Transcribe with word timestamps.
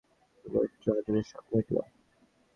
চৌষট্টি 0.45 0.87
হাজারের 0.89 1.25
শখ 1.31 1.45
মিটল? 1.51 1.75